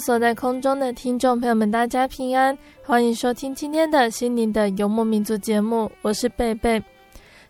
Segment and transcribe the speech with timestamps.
[0.00, 6.82] 所在空中的听众朋友们，大家平安，欢迎收听今天的心灵的游牧民族节目，我是贝贝，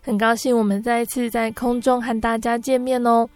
[0.01, 3.27] 很高兴我们再一次在空中和大家见面哦。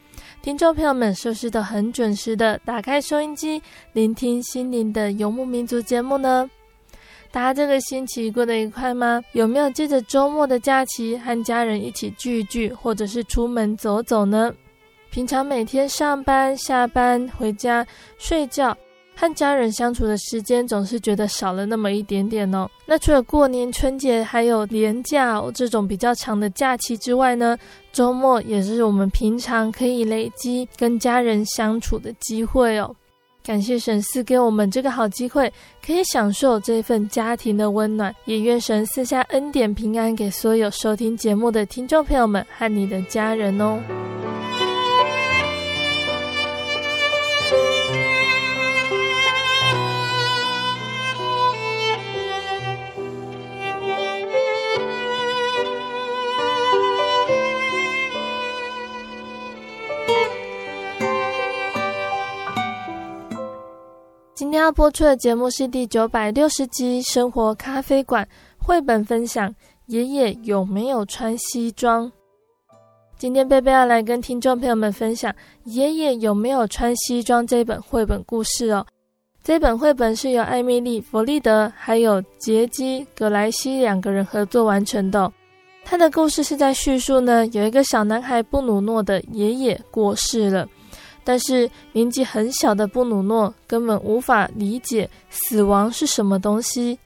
[0.42, 3.62] 听众朋友们，是不是都很准时的打开收音机，
[3.94, 6.50] 聆听心灵的游牧民族节目呢？
[7.32, 9.24] 大家这个星期过得愉快吗？
[9.32, 14.54] 有没有借着周末的假期和家人一起聚一聚，或者是出门走走呢？
[15.10, 17.86] 平常每天上班、下班、回家、
[18.18, 18.76] 睡觉，
[19.16, 22.70] 和家人相处的时间总是觉得少了那么一点点哦。
[22.86, 27.58] 那除了过年、春节还有年假，这种比较长的假期之外呢，
[27.92, 32.94] 周末也是我们平常可以累积跟家人相处的机会哦。
[33.44, 35.54] 感谢神赐给我们这个好机会，
[35.86, 38.12] 可以享受这份家庭的温暖。
[38.26, 43.80] 也愿神赐下恩典平安给所有收听节目的听众朋友们和你的家人哦。
[64.36, 68.22] 今天要播出的节目是第九百六十集《生活咖啡馆》
[68.58, 69.56] 绘本分享。
[69.86, 72.12] 爷爷有没有穿西装？
[73.18, 75.32] 今天贝贝要来跟听众朋友们分享
[75.64, 78.86] 《爷爷有没有穿西装》这本绘本故事哦。
[79.42, 85.32] 这本绘本是由艾米丽·弗利德还有杰基·格莱西两个人合作完成的。
[85.86, 90.68] 他的故事是在叙述呢，有一个小男孩布鲁诺的爷爷过世了。
[91.26, 96.98] 但是年纪很小的布鲁诺根本无法理解死亡是什么东西，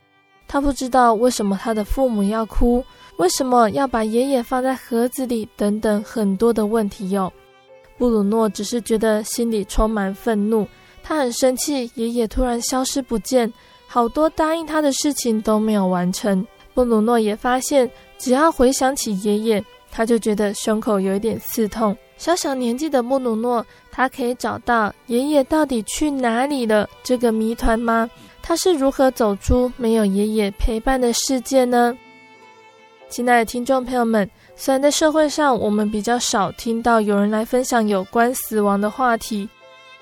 [0.46, 2.84] 他不知道为什么他的父母要哭，
[3.16, 7.32] 为什么要把爷爷放在盒子里，等等很多的问题哟。
[7.96, 10.66] 布鲁诺只是觉得心里充满愤怒，
[11.02, 13.50] 他很生气，爷爷突然消失不见，
[13.86, 16.46] 好多答应他的事情都没有完成。
[16.72, 21.96] 布鲁诺也发现，只要回想起爷爷，他就觉得胸口有一点刺痛。
[22.20, 28.10] 小小年纪的布鲁诺，他可以找到爷爷到底去哪里了这个谜团吗？
[28.42, 31.96] 他是如何走出没有爷爷陪伴的世界呢？
[33.08, 39.48] 亲爱的听众朋友们，虽然在社会上我们比较少听到有人来分享有关死亡的话题，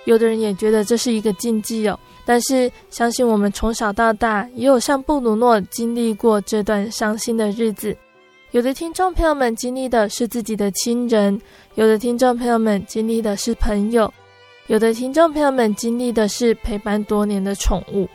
[0.04, 1.96] 有的人也觉得这是一个禁忌哦。
[2.24, 7.96] 但是相信我们从小到大也有像布鲁诺经历过这段伤心的日子。
[8.52, 11.38] 有的听众朋友们经历的是自己的亲人，
[11.74, 14.10] 有的听众朋友们经历的是朋友，
[14.68, 18.08] 有的听众朋友们经历的是陪伴多年的宠物。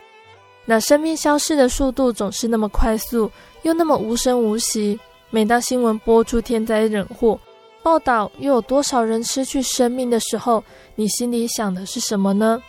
[0.66, 3.30] 那生命消逝的速度总是那么快速，
[3.62, 5.00] 又那么无声无息。
[5.30, 7.40] 每当新闻播出天灾人祸，
[7.84, 10.64] 报道又有多少人失去生命的时候，
[10.96, 12.60] 你心里想的是什么呢？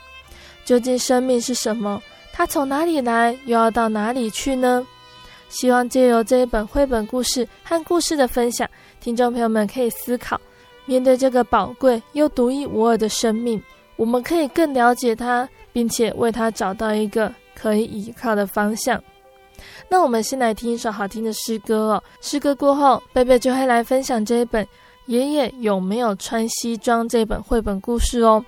[0.66, 2.02] 究竟生命是什么？
[2.30, 4.86] 它从哪里来，又要到哪里去呢？
[5.48, 8.68] 希望借由这一本绘本故事和故事的分享，
[9.00, 10.40] 听众朋友们可以思考：
[10.86, 13.62] 面对这个宝贵又独一无二的生命，
[13.96, 19.02] 我们可以更了解它，并且为它找到一个可以依靠的方向。
[19.88, 22.02] 那我们先来听一首好听的诗歌哦。
[22.20, 24.64] 诗歌过后，贝贝就会来分享这一本
[25.06, 28.44] 《爷爷有没有穿西装》这本绘本故事哦。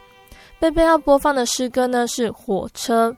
[0.59, 3.11] 贝贝要播放的诗歌呢是《火车》。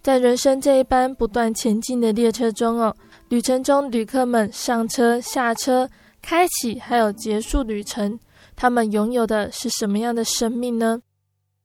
[0.00, 2.94] 在人生这一班不断前进的列车中哦，
[3.28, 5.88] 旅程中旅客们上车、下车、
[6.22, 8.18] 开启还有结束旅程，
[8.54, 11.00] 他们拥有的是什么样的生命呢？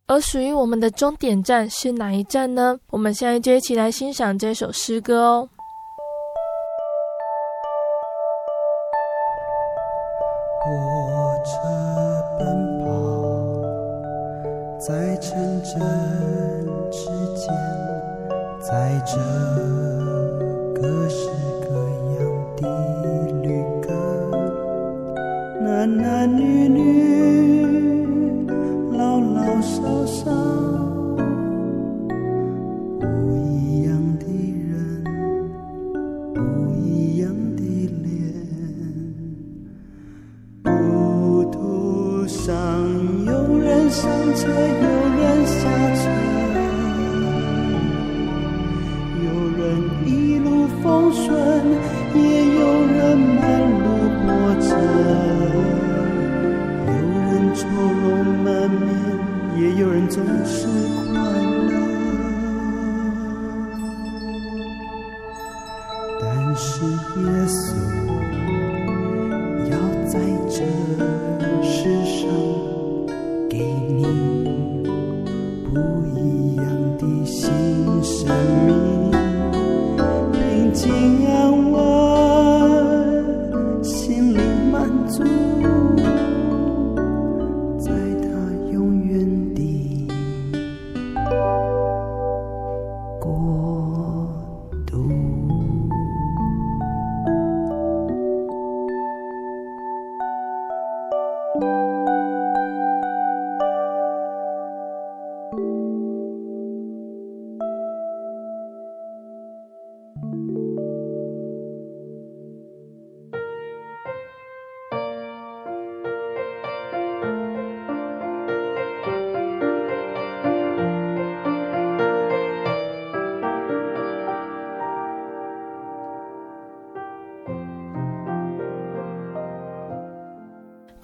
[0.08, 2.80] 而属于我们的终点站是哪一站呢？
[2.90, 5.50] 我们现在就一起来欣赏这首诗歌哦。
[10.62, 10.70] 火
[11.46, 11.52] 车
[12.40, 12.48] 奔
[12.84, 12.88] 跑
[14.80, 15.80] 在城镇
[16.92, 17.48] 之间，
[18.60, 19.16] 载着
[20.74, 21.30] 各式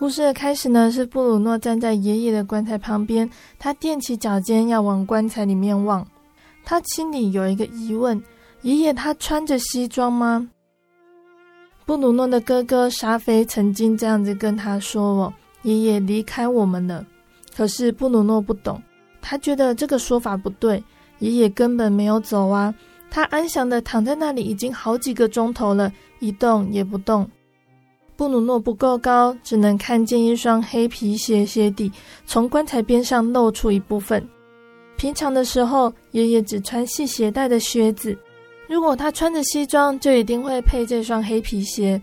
[0.06, 6.06] 故事的开始呢，是布鲁诺站在爷爷的棺材旁边，他踮起脚尖要往棺材里面望。
[6.64, 8.22] 他心里有一个疑问：
[8.62, 10.48] 爷爷他穿着西装吗？
[11.88, 17.04] 布鲁诺的哥哥沙菲曾经这样子跟他说：“哦，爷爷离开我们了。”
[17.58, 18.80] 可是布鲁诺不懂，
[19.24, 20.84] 他觉得这个说法不对，
[21.18, 22.72] 爷爷根本没有走啊，
[23.10, 27.28] 他安详的躺在那里已经好几个钟头了，一动也不动。
[28.18, 31.92] 布鲁诺不够高，只能看见一双黑皮鞋鞋底
[32.26, 34.26] 从棺材边上露出一部分。
[34.96, 38.18] 平常的时候，爷爷只穿系鞋带的靴子。
[38.68, 42.02] 如果他穿着西装，就一定会配这双黑皮鞋。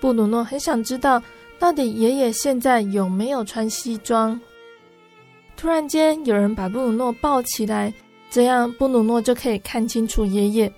[0.00, 1.22] 布鲁诺很想知道，
[1.58, 4.40] 到底爷爷现在有没有穿西装？
[5.58, 7.92] 突然间，有人把布鲁诺抱起来，
[8.30, 10.72] 这样布鲁诺就可以看清楚爷爷。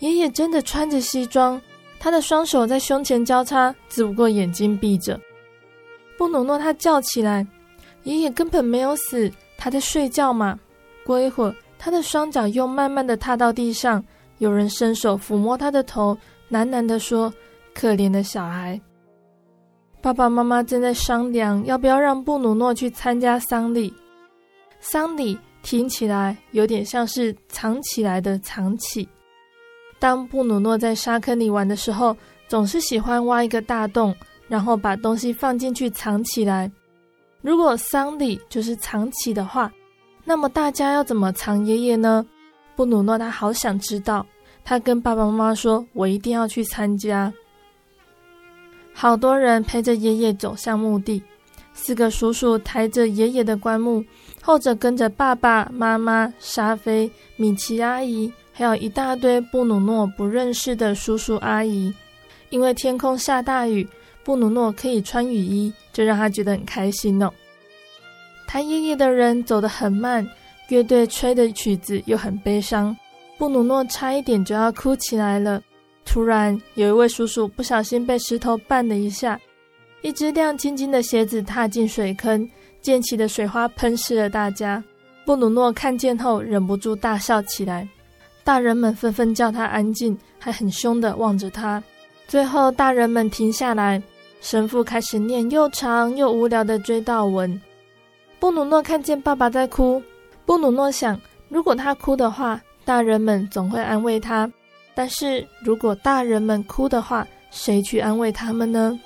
[0.00, 1.62] 爷爷真的穿着西装。
[1.98, 5.20] 他的双手在胸前交叉，只不过眼睛闭着。
[6.16, 7.46] 布鲁诺他叫起来
[8.04, 10.58] ：“爷爷根本没有死，他在睡觉嘛。”
[11.04, 14.02] 过一会儿，他的双脚又慢慢的踏到地上，
[14.38, 16.16] 有人伸手抚摸他的头，
[16.50, 17.32] 喃喃地说
[17.74, 18.80] ：“可怜的小孩。”
[20.00, 23.92] 爸爸妈妈正在商量要不要让布鲁诺去参加丧礼。
[24.78, 29.08] 丧礼听起来有点像是藏起来的藏起。
[29.98, 32.16] 当布鲁诺在沙坑里玩的时候，
[32.48, 34.14] 总是喜欢挖一个大洞，
[34.46, 36.70] 然后把东西放进去藏起来。
[37.40, 39.72] 如果丧礼就是藏起的话，
[40.24, 42.26] 那么大家要怎么藏爷爷呢？
[42.74, 44.26] 布鲁诺他好想知道，
[44.64, 47.32] 他跟爸爸妈妈说：“我一定要去参加。”
[48.92, 51.22] 好多人陪着爷爷走向墓地，
[51.72, 54.04] 四个叔叔抬着爷爷的棺木，
[54.42, 58.32] 后者跟着爸爸妈妈、沙菲、米奇阿姨。
[58.58, 61.92] 还有一大堆布鲁诺不认识的叔叔阿姨，
[62.48, 63.86] 因为天空下大雨，
[64.24, 67.30] 布鲁诺可以穿雨衣，这让他觉得很开心哦。
[68.46, 70.26] 抬爷爷的人走得很慢，
[70.70, 72.96] 乐队吹的曲子又很悲伤，
[73.36, 75.62] 布鲁诺差一点就要哭起来了。
[76.06, 79.38] 突然，有一位叔叔不小心被石头绊了一下，
[80.00, 82.48] 一只亮晶晶的鞋子踏进水坑，
[82.80, 84.82] 溅起的水花喷湿了大家。
[85.26, 87.86] 布鲁诺看见后忍不住大笑起来。
[88.46, 91.82] 大人们纷纷叫他安静，还很凶的望着他。
[92.28, 94.00] 最后，大人们停下来，
[94.40, 97.60] 神父开始念又长又无聊的追悼文。
[98.38, 100.00] 布鲁诺看见爸爸在哭，
[100.44, 104.48] 布鲁诺想，如果他哭的话，大人们总会安慰他。
[104.94, 108.96] 但是如果大人们哭的话，谁去安慰他们呢？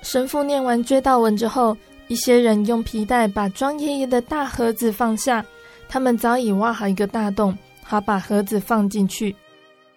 [0.00, 1.76] 神父念完追悼文之后，
[2.08, 5.44] 一些人用皮带把装爷爷的大盒子放下。
[5.90, 7.56] 他们早已挖好一个大洞，
[7.88, 9.34] 好把盒子放进去。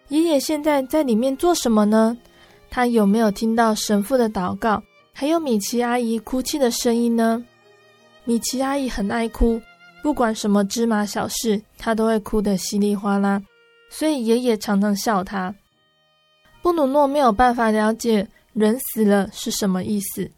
[0.10, 2.15] 爷爷现在在里面做什么呢？
[2.69, 4.81] 他有没有听到神父的祷告，
[5.12, 7.43] 还有米奇阿姨哭泣的声音呢？
[8.25, 9.60] 米奇阿姨很爱哭，
[10.03, 13.41] 不管什么芝麻小事，她都会哭得稀里哗啦。
[13.89, 15.53] 所以爷爷常常笑他。
[16.62, 20.29] 布鲁诺没有办法了解人死了是什么意思。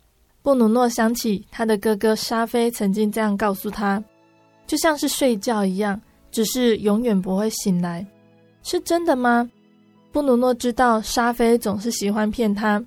[0.41, 4.01] 布鲁诺想起他的哥哥沙菲曾经这样告诉他，
[4.65, 5.99] 就像是睡觉一样，
[6.31, 8.05] 只是永远不会醒来。
[8.63, 9.49] 是真的吗？
[10.11, 12.83] 布鲁诺知道沙菲总是喜欢骗他，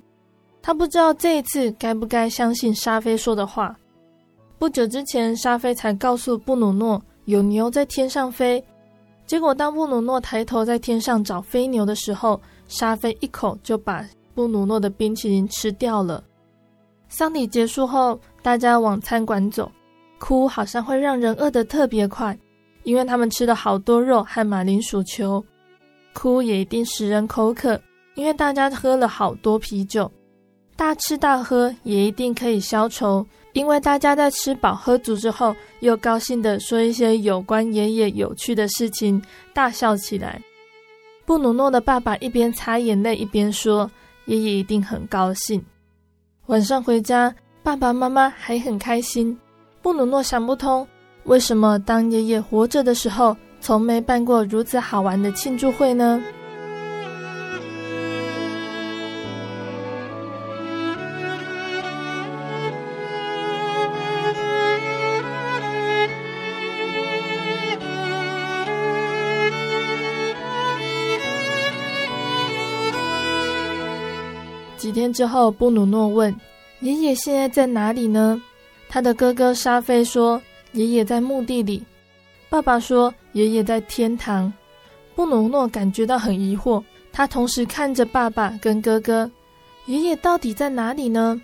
[0.61, 3.75] 他不知道这一次该不该相信沙菲说的话。
[4.57, 8.63] 不久之前，沙菲才告诉布鲁诺有牛在天上飞。
[9.25, 16.23] 结果，当布鲁诺抬头在天上找飞牛的时候，沙菲一口就把布鲁诺的冰淇淋吃掉了。
[17.09, 19.71] 丧礼结束后，大家往餐馆走，
[20.19, 22.37] 哭好像会让人饿得特别快，
[22.85, 25.43] 因为他们吃了好多肉和马铃薯球。
[26.13, 27.77] 哭也一定使人口渴，
[28.13, 30.09] 因为大家喝了好多啤酒。
[30.77, 33.25] 大吃大喝也一定可以消愁。
[33.53, 39.21] 因为大家在吃饱喝足之后，又高兴地说一些有关爷爷有趣的事情，
[39.53, 40.41] 大笑起来。
[41.25, 43.89] 布鲁诺的爸爸一边擦眼泪一边说
[44.27, 45.63] ：“爷爷一定很高兴。”
[46.47, 49.37] 晚上回家，爸爸妈妈还很开心。
[49.81, 50.85] 布鲁诺想不通，
[51.25, 56.21] 为什么当爷爷活着的时候，从没办过如此好玩的庆祝会呢？
[74.77, 76.33] 几天之后，布鲁诺问
[76.81, 78.39] ：“爷爷现在在哪里呢？”
[78.87, 80.39] 他的哥哥沙菲说
[80.75, 81.83] ：“爷爷在墓地里。”
[82.47, 84.53] 爸爸说：“爷爷在天堂。”
[85.15, 89.29] 布鲁诺感觉到很疑惑，他同时看着爸爸跟哥哥
[89.87, 91.41] ：“爷爷到底在哪里呢？”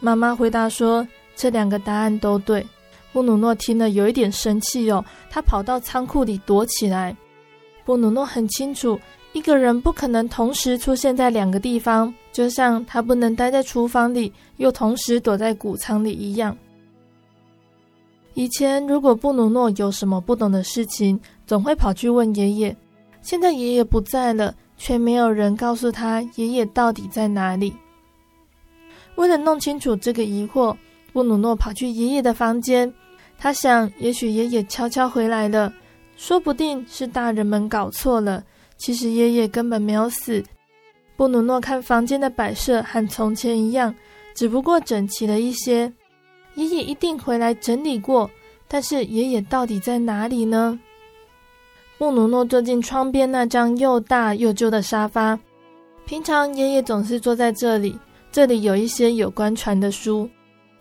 [0.00, 2.66] 妈妈回答说：“这两个答案都对。”
[3.12, 7.16] 布鲁诺听了有一点生气哦，他跑到仓库里躲起来。
[7.84, 9.00] 布鲁诺很清楚。
[9.32, 16.56] 一个人不可能同时出现在两个地方，就像他不能待在厨房里，又同时躲在谷仓里一样。
[18.34, 22.76] 以前，如果布鲁诺有什么不懂的事情，总会跑去问爷爷。
[23.22, 27.72] 现在爷爷不在了，却没有人告诉他爷爷到底在哪里。
[29.14, 30.76] 为了弄清楚这个疑惑，
[31.12, 32.92] 布鲁诺跑去爷爷的房间。
[33.38, 35.72] 他想，也许爷爷悄悄回来了，
[36.16, 38.42] 说不定是大人们搞错了。
[38.76, 40.42] 其实爷爷根本没有死。
[41.16, 43.94] 布鲁诺看房间的摆设和从前一样，
[44.34, 45.92] 只不过整齐了一些。
[46.54, 48.30] 爷爷一定回来整理过，
[48.68, 50.78] 但是爷爷到底在哪里呢？
[51.98, 55.38] 布鲁诺坐进窗边那张又大又旧的沙发。
[56.06, 57.98] 平常爷爷总是坐在这里，
[58.30, 60.28] 这里有一些有关船的书。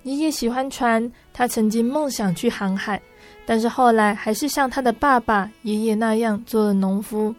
[0.04, 3.02] 爷爷喜欢船，他曾经梦想去航海，
[3.46, 7.34] 但是后来还是像他的爸爸、爷爷那样做了农夫。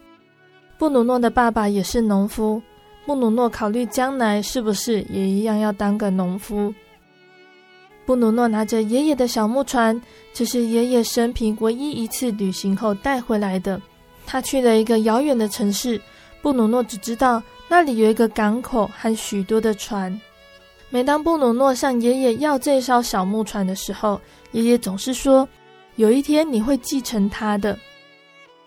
[0.77, 2.61] 布鲁诺的爸爸也是农夫。
[3.05, 6.73] 布鲁诺考虑将来是不是也一样要当个农夫。
[8.05, 9.99] 布鲁诺拿着爷爷的小木船，
[10.31, 13.81] 这是爷爷生平唯一一次旅行后带回来的。
[14.27, 15.99] 他去了一个遥远的城市，
[16.41, 20.19] 布鲁诺只知道那里有一个港口和许多的船。
[20.91, 24.21] 每当布鲁诺向爷爷要这艘小木船的时候，
[24.51, 25.47] 爷爷总是说
[25.97, 27.77] ：“有一天你会继承它的。”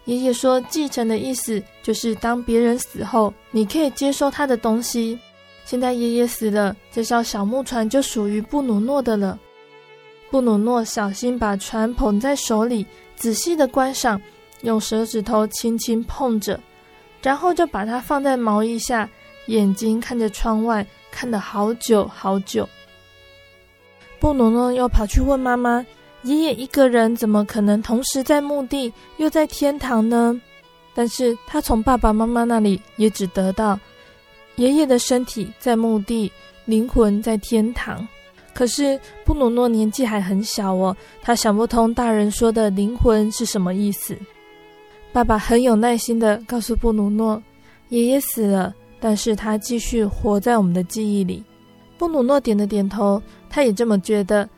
[0.06, 5.18] 爷爷说：“继承的意思就是，当别人死后，你可以接收他的东西。
[5.68, 9.38] 现在爷爷死了，这艘小木船就属于布鲁诺的了。”
[10.32, 14.18] 布鲁诺小心把船捧在手里，仔细的观赏，
[14.62, 16.58] 用手指头轻轻碰着，
[17.22, 19.06] 然后就把它放在毛衣下，
[19.48, 22.66] 眼睛看着窗外，看了好久好久。
[24.18, 25.84] 布鲁诺又跑去问妈妈。
[26.22, 30.40] 爷爷一个人怎么可能同时在墓地又在天堂呢？
[30.94, 33.78] 但是他从爸爸妈妈那里也只得到
[34.58, 36.30] 爷爷的身体在墓地，
[36.64, 38.06] 灵魂在天堂。
[38.52, 44.18] 可是布鲁诺年纪还很小哦，他想不通大人说的灵魂是什么意思。
[45.12, 47.40] 爸爸很有耐心地告诉布鲁诺，
[47.90, 51.42] 爷爷死了，但是他继续活在我们的记忆里。
[51.96, 54.48] 布鲁诺点了点头，他也这么觉得。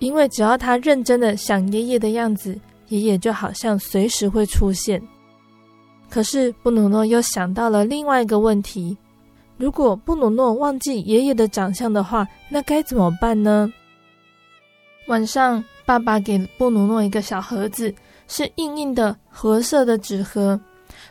[0.00, 2.58] 因为只要他认真的想爷爷的样子，
[2.88, 5.00] 爷爷就好像随时会出现。
[6.08, 8.96] 可是布鲁诺又想到了另外一个问题：
[9.60, 13.70] 如果布鲁诺忘记爷爷的长相的话，那该怎么办呢？
[15.06, 17.94] 晚上，爸爸给布鲁诺一个小盒子，
[18.26, 20.58] 是硬硬的褐色的纸盒。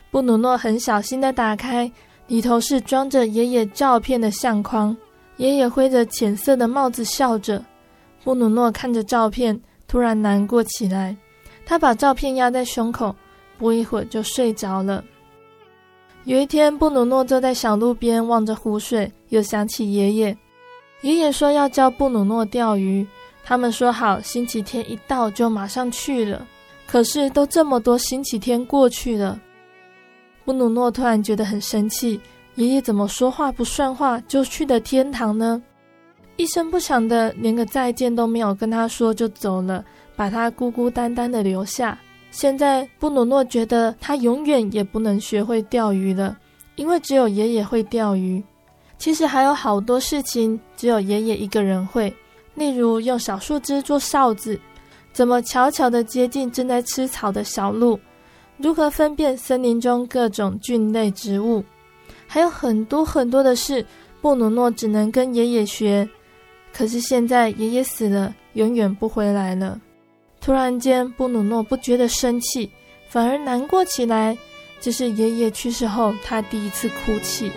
[0.10, 1.92] 布鲁诺很小心地打开，
[2.26, 4.98] 里头是装着爷爷照片的相框。
[5.38, 7.64] 爷爷挥着浅色的帽子笑着。
[8.24, 11.16] 布鲁诺看着照片，突然难过起来。
[11.68, 13.16] 他把照片压在胸口，
[13.60, 15.04] 不一会儿就睡着了。
[16.26, 20.38] 有一天，布鲁诺坐在小路边望着湖水，又想起爷爷。
[21.02, 23.08] 爷爷说要教布鲁诺钓鱼，
[23.44, 26.46] 他们说好星期天一到就马上去了。
[26.86, 29.40] 可是都这么多星期天过去了。
[30.44, 32.20] 布鲁诺突然觉得很生气，
[32.56, 35.62] 爷爷怎么说话不算话就去了天堂呢？
[36.36, 39.84] 一声不响的，连个再见都没有跟他说就走了，
[40.16, 41.98] 把他孤孤单单的留下。
[42.32, 46.38] 现在布鲁诺觉得他永远也不能学会钓鱼了，
[46.76, 48.44] 因为只有爷爷会钓鱼。
[48.98, 52.14] 其实还有好多事情只有爷爷一个人会，
[52.54, 54.60] 例如用小树枝做哨子，
[55.12, 58.00] 怎么悄悄地接近正在吃草的小鹿。
[58.58, 61.64] 如何分辨森林中各种菌类植物？
[62.28, 63.86] 还有很多很多的事，
[64.22, 66.08] 布鲁诺只能跟爷爷学。
[66.74, 69.80] 可是现在爷爷死了，永远不回来了。
[70.42, 72.72] 突然间，布鲁诺不觉得生气，
[73.08, 74.38] 反而难过起来。
[74.82, 77.52] 这是爷爷去世后他第一次哭泣。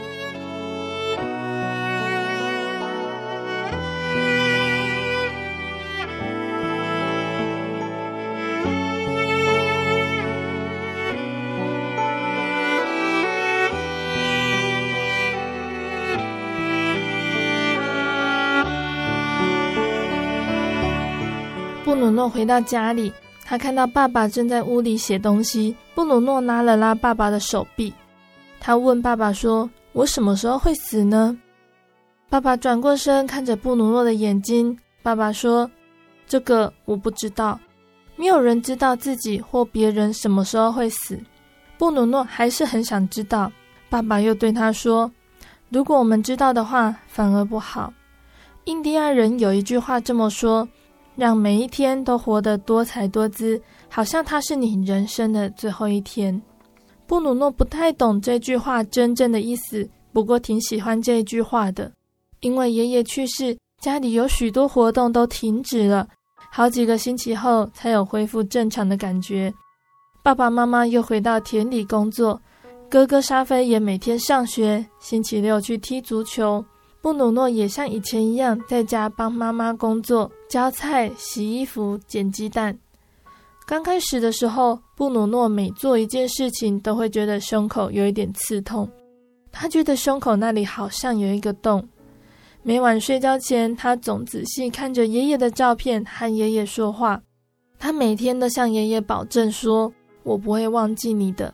[22.22, 23.12] 诺回到家里，
[23.44, 25.74] 他看到爸爸正在屋里写东西。
[25.92, 27.92] 布鲁诺拉了拉爸爸的手臂，
[28.60, 31.36] 他问爸爸说：“我什么时候会死呢？”
[32.30, 35.68] 爸爸转过身看着布鲁诺的眼睛，爸爸说
[36.28, 37.58] ：“这个我不知道，
[38.14, 41.18] 没有人知道自己或别人什么时候会死。”
[41.76, 43.50] 布鲁诺还是很想知道。
[43.90, 45.10] 爸爸又对他说
[45.70, 47.92] ：“如果我们知道的话，反而不好。”
[48.66, 50.68] 印第安人有一句话这么说。
[51.14, 56.40] 让每一天都活得多彩多姿，好像它是你人生的最后一天。
[57.06, 61.92] 布鲁诺不太懂这句话真正的意思，不过挺喜欢这句话的。
[62.40, 66.08] 因为爷爷去世，家里有许多活动都停止了，
[66.50, 69.52] 好几个星期后才有恢复正常的感觉。
[70.22, 72.40] 爸爸妈妈又回到田里工作，
[72.88, 76.64] 哥哥沙菲也每天上学，星期六去踢足球。
[77.02, 82.78] 布鲁诺也像以前一样在家帮妈妈工作，浇菜、洗衣服、捡鸡蛋。
[83.66, 88.88] 刚开始的时候，布鲁诺每做一件事情都会觉得胸口有一点刺痛，
[89.50, 91.84] 他觉得胸口那里好像有一个洞。
[92.62, 97.20] 每晚睡觉前，他总仔细看着爷爷的照片，和爷爷说话。
[97.80, 101.52] 他每天都向爷爷保证说：“我不会忘记你的。”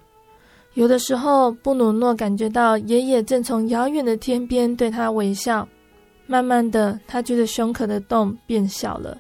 [0.78, 5.66] 有的时候，布鲁诺感觉到爷爷正从遥远的天边对他微笑。
[6.24, 9.18] 慢慢的，他觉得胸口的洞变小了。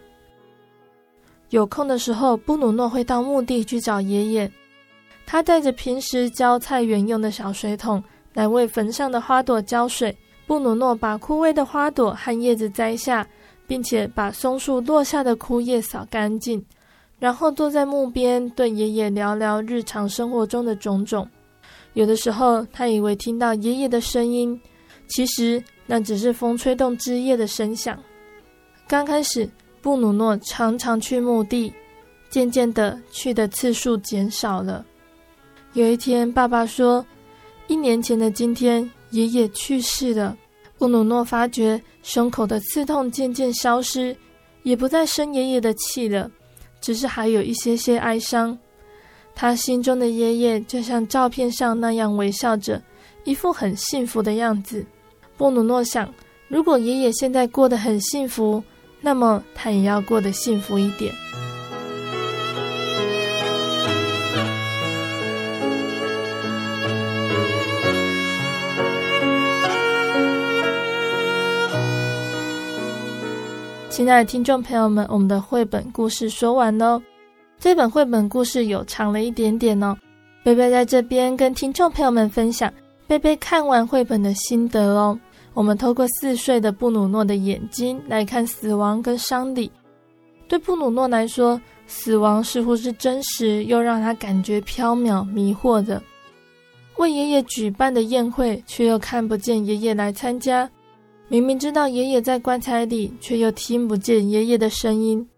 [1.50, 4.48] 有空的时候，布鲁诺会到墓地去找爷爷。
[5.26, 8.00] 他带着平时浇菜园用的小水桶，
[8.34, 10.16] 来为坟上的花朵浇水。
[10.46, 13.26] 布鲁诺把枯萎的花朵和叶子摘下，
[13.66, 16.64] 并且把松树落下的枯叶扫干净，
[17.18, 21.28] 然后坐在墓边，对爷爷聊聊日常生活中的种种。
[21.98, 24.58] 有的时候，他以为听到爷爷的声音，
[25.08, 28.00] 其实那只是风吹动枝叶的声响。
[28.86, 29.50] 刚开始，
[29.82, 31.72] 布鲁诺常常去墓地，
[32.30, 34.86] 渐渐的去的次数减少了。
[35.72, 37.04] 有一天，爸爸说
[37.66, 40.38] ：“一年前的今天，爷爷去世了。”
[40.78, 44.16] 布鲁诺发觉胸口的刺痛渐渐消失，
[44.62, 46.30] 也不再生爷爷的气了，
[46.80, 48.56] 只是还有一些些哀伤。
[49.40, 52.82] 他心中的爷爷就像照片上那样微笑着，
[53.22, 54.84] 一副很幸福的样子。
[55.36, 56.12] 布鲁诺想，
[56.48, 58.60] 如果爷爷现在过得很幸福，
[59.00, 61.14] 那么他也要过得幸福一点。
[73.88, 77.00] 亲爱的听众朋友们，我们的绘本故事说完喽。
[77.68, 79.94] 这本绘本故事有长了一点点哦，
[80.42, 82.72] 贝贝在这边跟听众朋友们分享
[83.06, 85.20] 贝贝看完绘本的心得哦。
[85.52, 89.70] 我们透过四岁的布鲁诺的眼睛来看死亡跟伤礼，
[90.48, 96.02] 对布鲁诺来说，死亡似乎是真实又让他感觉飘渺迷惑的。
[96.96, 100.66] 为爷爷举办的宴会，却又看不见爷爷来参加。
[101.28, 105.28] 明明知道爷爷在棺材里，却又听不见爷爷的声音。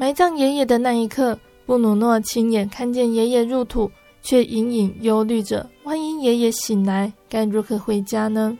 [0.00, 3.90] 埋葬爷爷的那一刻，布鲁诺亲眼看见爷爷入土，
[4.22, 8.56] 却隐隐忧虑着：万一爷爷醒来，该如何回家呢？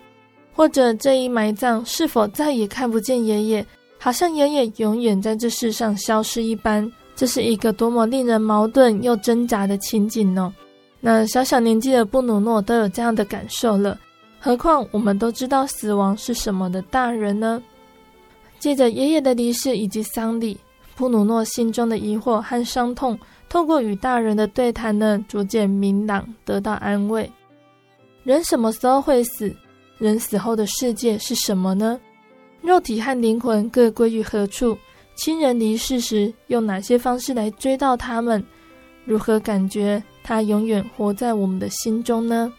[0.52, 3.66] 或者这一埋葬是否再也看不见爷爷，
[3.98, 6.86] 好像爷爷永远在这世上消失一般？
[7.16, 10.54] 这是一个多么令人矛盾又挣扎的情景呢？
[11.00, 13.98] 那小小年纪的布鲁诺都有这样的感受了。
[14.38, 17.62] 何况我们都知道死亡是什么的大人呢？
[18.58, 20.58] 借着爷爷的离世以及丧礼，
[20.96, 27.30] 布鲁诺心中的疑惑和伤痛，透过与大人的对谈呢，逐渐明朗，得到安慰。
[28.22, 29.54] 人什么时候会死？
[29.98, 31.98] 人死后的世界是什么呢？
[32.60, 34.76] 肉体和灵魂各归于何处？
[35.14, 38.42] 亲人离世时，用哪些方式来追悼他们？
[39.04, 42.52] 如何感觉他永远活在我们的心中呢？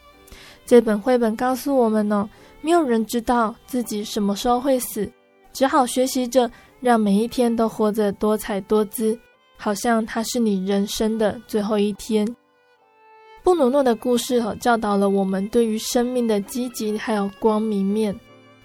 [0.65, 2.30] 这本绘本告诉我们呢，
[2.62, 5.10] 没有人知道自己什么时候会死，
[5.54, 6.50] 只好学习着
[6.82, 9.17] 让每一天都活得多彩多姿，
[9.56, 12.28] 好像它是你人生的最后一天。
[13.44, 18.13] 布鲁诺的故事和教导了我们对于生命的积极还有光明面。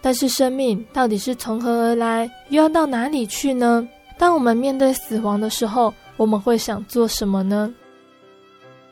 [0.03, 3.87] 但是生命到底是从何而来，又要到哪里去呢？
[4.17, 7.75] 当我们面对死亡的时候，我们会想做什么呢？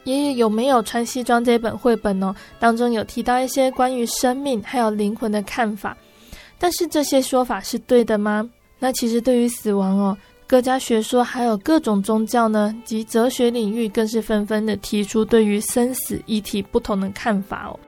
[0.04, 1.44] 爷爷有没有穿西装？
[1.44, 5.96] 这本绘本呢，当中有提到一些关于生命还有灵魂的看法，
[6.58, 8.50] 但是这些说法是对的吗？
[8.84, 10.14] 那其实对于死亡哦，
[10.46, 17.80] 各家学说还有各种宗教呢及哲学领域，更是纷纷的提出对于生死议题不同的看法哦。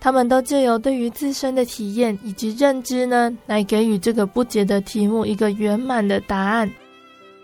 [0.00, 6.68] 他们都借由对于自身的体验以及认知呢，来给予这个不解的题目一个圆满的答案，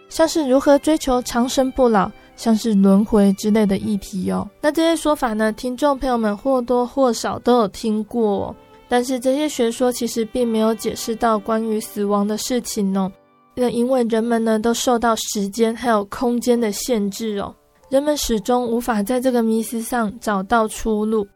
[0.08, 2.10] 像是如何追求长生不老。
[2.34, 8.56] 像是轮回之类的议题哦，那这些说法呢，听众朋友们或多或少都有听过。
[8.92, 13.10] 但是这些学说其实并没有解释到关于死亡的事情哦。
[13.54, 17.54] 那因为人们呢都受到时间还有空间的限制哦，
[17.88, 21.26] 人们始终无法在这个迷思上找到出路。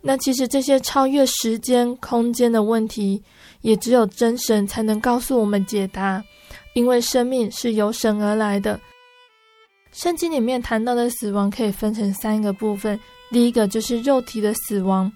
[0.00, 3.22] 那其实这些超越时间空间的问题，
[3.60, 6.24] 也只有真神才能告诉我们解答，
[6.72, 8.80] 因为生命是由神而来的。
[9.92, 12.98] 圣经里面谈到的死亡可以分成三个部分，
[13.30, 15.12] 第一个就是肉体的死亡，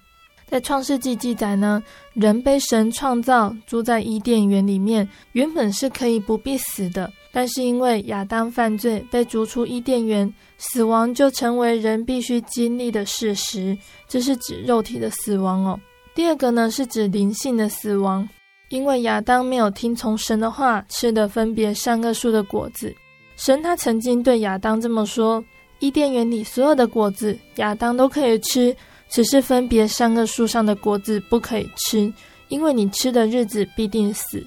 [0.47, 1.81] 在创世纪记载呢，
[2.13, 13.75] 人被神创造，住在伊甸园里面，原本是可以不必死的，但是因为亚当犯罪被逐出伊甸园，死亡就成为人必须经历的事实，
[14.07, 15.79] 这是指肉体的死亡哦。
[16.13, 18.27] 第二个呢是指灵性的死亡，
[18.69, 22.93] 因为亚当没有听从神的话，吃的分别善恶树的果子。
[23.35, 25.43] 神他曾经对亚当这么说
[25.79, 28.75] ：“伊甸园里所有的果子，亚当都可以吃，
[29.13, 32.11] 只是分别善恶树上的果子不可以吃，
[32.47, 34.43] 因为你吃的日子必定死。”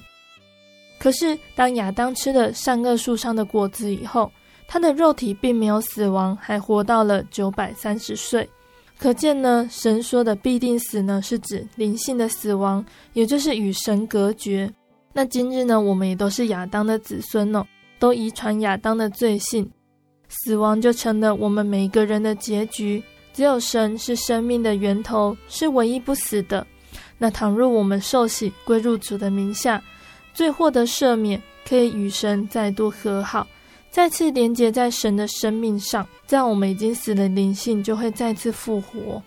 [0.99, 4.29] 可是当亚当吃了善恶树上的果子以后，
[4.67, 8.47] 他的肉体并没有死亡，还活到了九百三十岁。
[8.99, 14.69] 可见呢，神说的必定死呢，是指灵性的死亡，也就是与神隔绝。
[15.13, 17.65] 那今日呢，我们也都是亚当的子孙哦。
[17.99, 19.71] 都遗传亚当的罪性，
[20.27, 23.03] 死亡就成了我们每一个人的结局。
[23.37, 26.65] 只有神是生命的源头，是唯一不死的。
[27.19, 29.79] 那倘若我们受洗归入主的名下，
[30.33, 33.45] 罪获得赦免，可以与神再度和好，
[33.91, 39.21] 再次连接在神的生命上，这样我们已经死的灵性就会再次复活。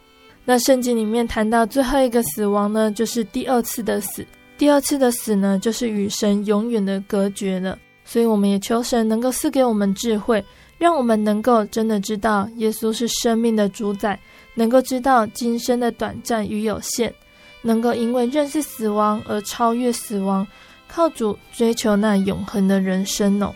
[0.44, 4.26] 那圣经里面谈到最后一个死亡呢，就是第二次的死。
[4.58, 7.78] 第二次的死呢，就是与神永远的隔绝了。
[8.04, 10.44] 所以，我们也求神能够赐给我们智慧，
[10.80, 14.18] 让我们能够真的知道耶稣是生命的主宰，
[14.54, 17.12] 能够知道今生的短暂与有限，
[17.60, 20.46] 能够因为认识死亡而超越死亡，
[20.88, 23.54] 靠主追求那永恒的人生哦。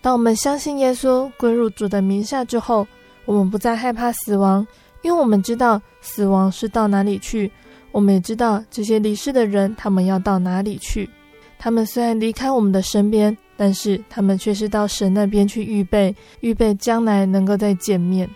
[0.00, 2.86] 当我们相信耶稣，归入主的名下之后，
[3.24, 4.64] 我们不再害怕死亡，
[5.02, 7.50] 因为我们知道死亡是到哪里去，
[7.90, 11.10] 我们也知道这些离世的人，他们要到哪里去。
[11.58, 18.26] 他们虽然离开我们的身边，但是他们却是到神那边去预备，预备将来能够再见面。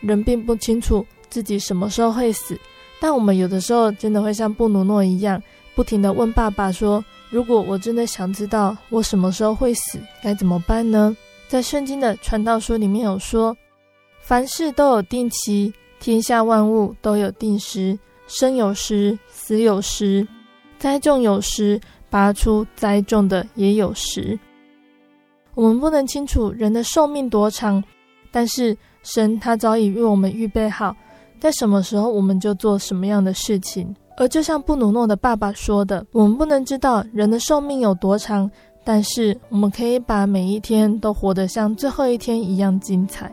[0.00, 2.58] 人并不清楚自己什么时候会死，
[2.98, 5.38] 但我们有的时候真的会像布鲁诺一样，
[5.74, 11.14] 不停地问爸爸说：“如果我真的想知道我什么时候会死，该怎么办呢？”
[11.46, 13.54] 在圣经的传道书里面有说
[14.24, 20.26] ：“凡事都有定期，天下万物都有定时，生有时，死有时，
[20.78, 21.78] 栽种有时。”
[22.10, 24.38] 拔出栽种的也有时，
[25.54, 27.82] 我们不能清楚人的寿命多长，
[28.30, 30.94] 但是神他早已为我们预备好，
[31.38, 33.94] 在什么时候我们就做什么样的事情。
[34.16, 38.50] 而就像布鲁诺的爸爸说的，我们不能知道人的寿命有多长，
[38.84, 43.32] 但是我们可以把每一天都活得像最后一天一样精彩。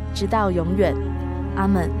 [0.13, 0.95] 直到永远，
[1.55, 2.00] 阿门。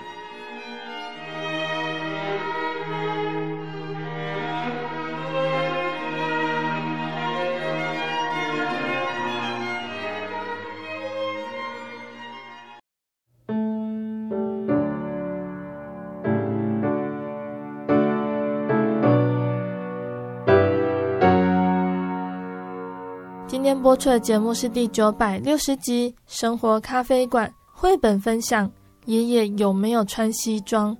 [24.09, 28.71] 的节目是第九百六十集《生活咖啡馆》绘本分享。
[29.05, 30.95] 爷爷有没有穿西装？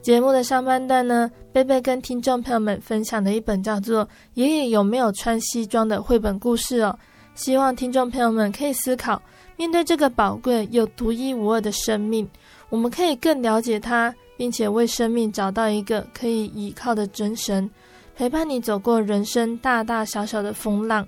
[0.00, 6.96] 节目的上半段呢，贝贝跟听众朋友们分享的一本叫做《爷爷有没有穿西装》的绘本故事哦。
[7.34, 9.20] 希望听众朋友们可以思考，
[9.56, 12.28] 面对这个宝贵又独一无二的生命，
[12.68, 17.68] 我们可以更了解他，并且为生命找到一个可以依靠的真神，
[18.14, 21.06] 陪伴你走过人生大大小小的风浪。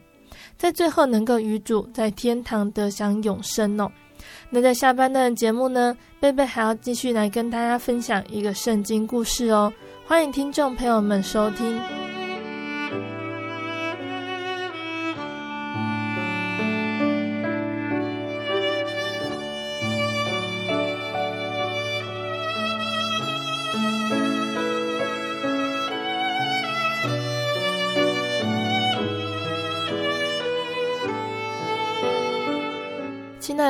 [0.56, 3.90] 在最后能够与主在天堂得享永生哦。
[4.50, 9.72] 那在下半段的节目呢，贝贝还要继续来跟大家分享一个圣经故事哦。
[10.06, 12.15] 欢迎听众朋友们收听。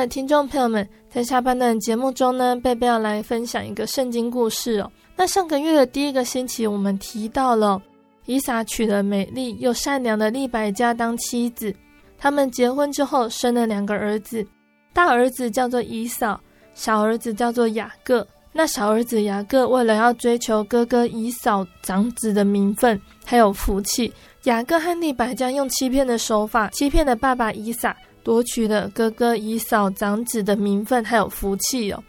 [0.05, 4.91] 听众朋友们，在下半段节目中呢，贝贝要来分享一个圣经故事哦。
[5.15, 7.81] 那上个月的第一个星期，我们提到了
[8.25, 11.73] 以撒娶了美丽又善良的利百加当妻子，
[12.17, 14.45] 他们结婚之后生了两个儿子，
[14.93, 16.39] 大儿子叫做以扫，
[16.75, 18.27] 小儿子叫做雅各。
[18.51, 24.11] 那小儿子雅各为了要追求哥哥以扫长子的名分还有福气，
[24.43, 27.95] 雅各和利百加用欺骗的手法欺骗了爸爸以撒。
[28.27, 32.03] 夺取了哥哥以嫂长子的名分还有福气哦。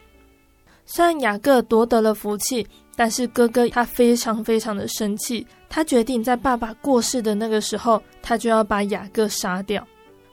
[0.84, 9.86] 虽然雅各夺得了福气，但是哥哥他非常非常的生气，他决定在爸爸过世的那个时候，他就要把雅各杀掉。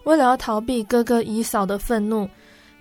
[0.06, 2.28] 为了要逃避哥哥以嫂的愤怒，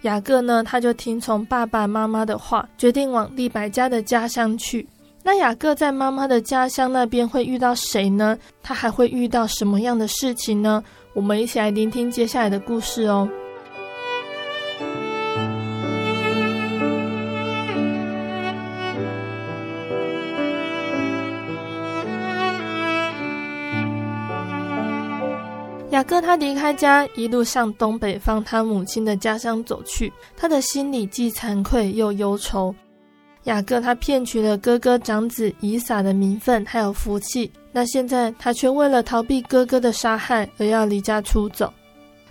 [0.01, 4.89] 雅各呢，他就听从爸爸妈妈的话，决定往利百加的家乡去。
[5.23, 8.39] 那雅各在妈妈的家乡那边会遇到谁呢？
[8.63, 10.83] 他还会遇到什么样的事情呢？
[11.15, 13.29] 我们一起来聆听接下来的故事哦。
[25.91, 32.75] 雅各他离开家，一路向东北方他母亲的家乡走去，他的心里既惭愧又忧愁。
[33.45, 37.51] 雅各他骗取了哥哥长子以撒的名分，还有福气。
[37.73, 41.73] 那现在他却为了逃避哥哥的杀害而要离家出走。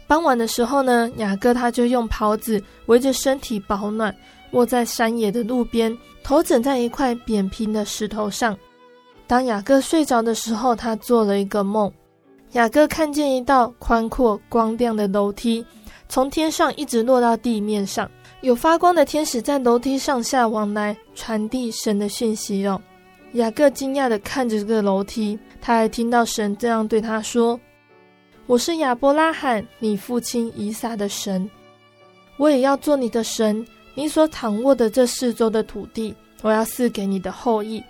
[0.07, 4.15] 傍晚的时候呢，雅各他就用袍子围着身体保暖，
[4.51, 8.57] 卧在山野的路边，头枕在一块扁平的石头上。
[9.27, 11.91] 当雅各睡着的时候，他做了一个梦。
[12.51, 15.65] 雅各看见一道宽阔光亮的楼梯，
[16.07, 18.09] 从天上一直落到地面上。
[18.41, 22.81] 有发光的天使在楼梯上下往来，传递神的讯息哦。
[23.33, 27.59] 雅各惊讶地看着这个楼梯，他还听到神这样对他说
[28.45, 31.49] ：“我是亚伯拉罕，你父亲以撒的神，
[32.37, 33.65] 我也要做你的神。
[33.95, 37.83] 你所躺卧的这四周的土地，我要赐给你的后裔，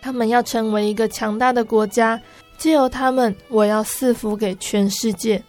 [0.00, 2.20] 他们要成为一个强大的国家，
[2.58, 5.42] 借由他们，我要赐福给全世界。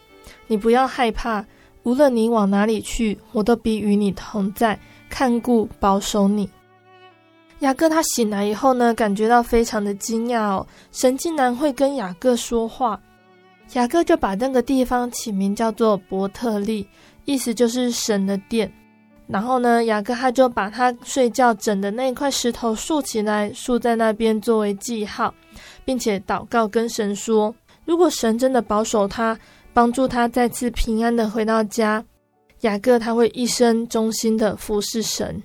[0.47, 1.45] 你不要害怕。”
[1.84, 4.79] 无论你往哪里去，我都必与你同在，
[5.09, 6.47] 看顾保守你。
[7.62, 12.99] 雅各他醒来以后呢，感觉到非常的惊讶哦，神竟然会跟雅各说话。
[13.74, 16.86] 雅各就把那个地方起名叫做伯特利，
[17.26, 18.72] 意思就是神的殿。
[19.28, 25.34] 然后呢，雅各他就把他睡觉枕的那块石头竖起来，竖在那边作为记号，
[25.86, 27.53] 并且祷告跟神说：
[27.86, 29.38] 如果神真的保守他，
[29.72, 32.03] 帮助他再次平安的回到家，
[32.62, 35.41] 雅各他会一生忠心的服侍神。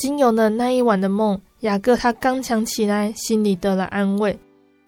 [0.00, 4.34] 经由了那一晚的梦，雅各他刚强起来，心里得了安慰。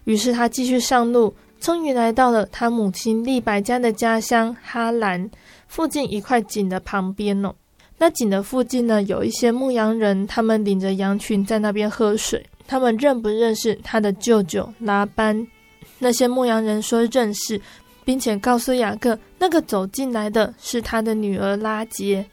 [0.05, 1.35] 于是他继续上路。
[1.61, 5.31] 终于来到了他母亲利百加的家乡哈兰
[5.69, 7.55] 附近一块井的旁边哦。
[7.99, 12.45] 那井的附近呢，有一些牧羊人，他们领着羊群在那边喝水。
[12.67, 15.47] 他们认不认识他的舅舅拉班？
[16.01, 17.61] 那些牧羊人说认识，
[18.05, 22.27] 并且告诉雅各，那个走进来的是他的女儿拉结。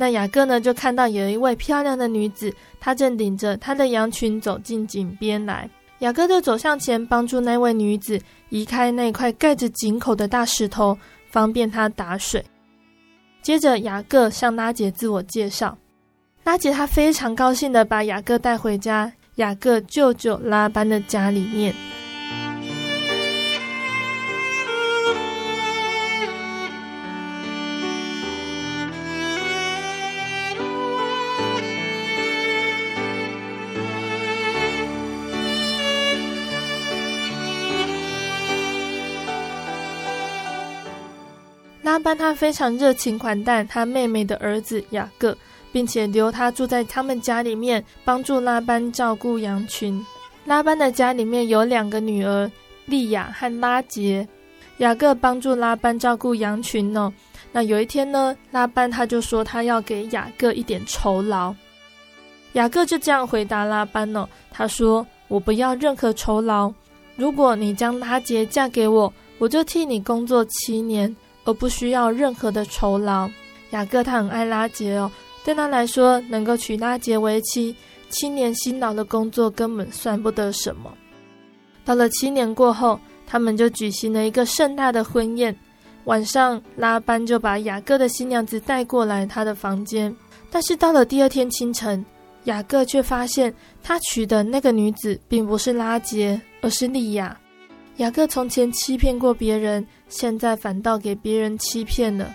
[0.00, 5.68] 那雅各呢，就看到有一位漂亮的女子，她正领着她的羊群走进井边来。
[5.98, 10.96] 雅各就走向前，帮助那位女子移开那块盖着井口的大石头，
[11.28, 12.42] 方便她打水。
[13.42, 15.76] 接着，雅各向拉结自我介绍，
[16.44, 21.74] 拉姐她非常高兴地把雅各带回家，雅各舅舅拉班的家里面。
[41.90, 45.36] 拉班他非常热情款待他妹妹的儿子雅各，
[45.72, 50.00] 并且留他住在他们家里面，帮助拉班照顾羊群。
[50.44, 52.48] 拉班的家里面有两个女儿
[52.86, 54.24] 利亚和拉杰。
[54.78, 57.12] 雅各帮助拉班照顾羊群呢。
[57.50, 61.52] 那有一天呢，拉班他就说他要给雅各一点酬劳。
[62.52, 66.72] 雅各就这样回答拉班呢，他说：“我不要任何酬劳，
[67.16, 71.12] 如果你将拉杰嫁给我，我就替你工作七年。”
[71.44, 73.28] 而不需要任何的酬劳。
[73.70, 75.10] 雅各他很爱拉杰哦，
[75.44, 77.74] 对他来说，能够娶拉杰为妻，
[78.08, 80.92] 七年辛劳的工作根本算不得什么。
[81.84, 85.56] 到了七年过后，他们就举行了一个盛大的婚宴。
[86.04, 90.14] 晚上，拉班就把雅各的新娘子带过来他的房间。
[90.50, 92.04] 但是到了第二天清晨，
[92.44, 97.38] 雅各却发现他娶的那个女子并不是拉杰，而是利亚。
[98.00, 102.34] 雅各从前欺骗过别人，现在反倒给别人欺骗了。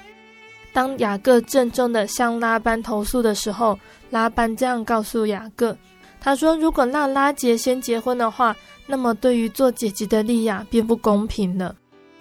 [0.71, 3.75] 当雅各郑重地向拉班投诉的时候，
[4.11, 5.75] 拉班这样告诉雅各
[6.21, 8.55] ：“他说，如果让拉杰先结婚的话，
[8.85, 11.75] 那么对于做姐姐的利亚便不公平了。”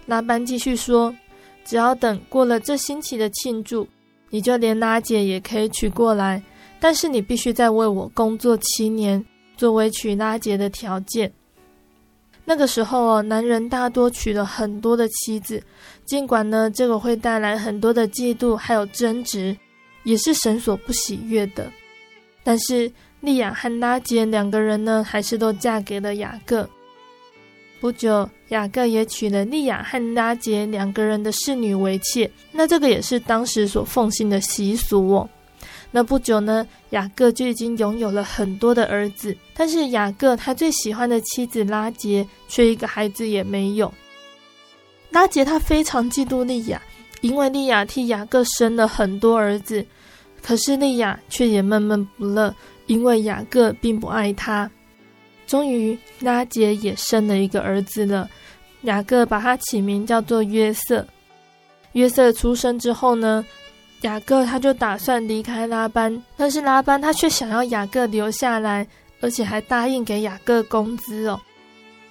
[0.07, 1.15] 拉班继续说
[1.63, 3.87] ：“只要等过了这星期的庆祝，
[4.31, 6.41] 你就连拉杰也可以娶过来，
[6.79, 9.23] 但是你必须再为我工作七年，
[9.55, 11.31] 作为娶拉杰的条件。”
[12.47, 15.61] 那个时候哦，男人大多娶了很多的妻子，
[16.05, 19.57] 尽管呢，这个会带来很多的嫉妒还有争执，
[20.03, 21.71] 也是神所不喜悦的。
[22.43, 26.69] 但是利亚和拉杰两个人呢，还是都嫁给了雅各。
[27.81, 35.29] 不久，雅各也娶了利亚和拉杰两个人的侍女为妾，那这个也是当时所奉行的习俗哦。
[35.95, 43.93] 那不久呢，雅各就已经拥有了很多的儿子，但是雅各他最喜欢的妻子拉杰却一个孩子也没有。
[45.09, 46.81] 拉杰他非常嫉妒利亚，
[47.21, 49.85] 因为利亚替雅各生了很多儿子，
[50.41, 52.53] 可是利亚却也闷闷不乐，
[52.87, 54.69] 因为雅各并不爱他。
[55.47, 58.29] 终于，拉杰也生了一个儿子了，
[58.81, 61.07] 雅各把他起名叫做约瑟。
[61.93, 63.45] 约瑟出生之后呢，
[64.01, 68.87] 雅各他就打算离开拉班，但是拉班他却想要雅各留下来，
[69.21, 71.39] 而且还答应给雅各工资哦。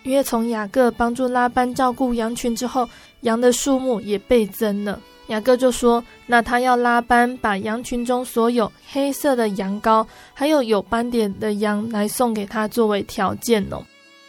[0.03, 2.89] 因为从雅各帮助拉班照顾羊群之后，
[3.21, 5.01] 羊的数目也倍增了。
[5.29, 13.83] 雅各就说：“那他要拉班把羊群中所有黑色的羊羔，还有有斑点的羊来送给他作为条件哦。”